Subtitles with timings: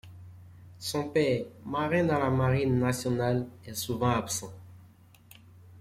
[0.79, 4.51] Son père, marin dans la Marine nationale, est souvent absent.